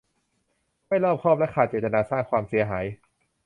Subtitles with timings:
[0.87, 2.85] ไม่รอบคอบและขาดเจตนาสร้างความเสียหาย